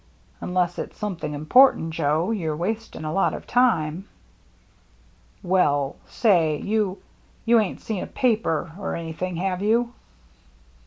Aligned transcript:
Unless 0.39 0.79
it's 0.79 0.97
something 0.97 1.35
important, 1.35 1.91
Joe, 1.93 2.31
you're 2.31 2.55
wasting 2.55 3.05
a 3.05 3.13
lot 3.13 3.35
of 3.35 3.45
time."" 3.45 4.09
Well, 5.43 5.95
say— 6.07 6.57
you— 6.65 7.03
you 7.45 7.59
ain't 7.59 7.81
seen 7.81 8.01
a 8.03 8.07
paper— 8.07 8.71
or 8.79 8.95
anything, 8.95 9.35
have 9.35 9.61
you 9.61 9.93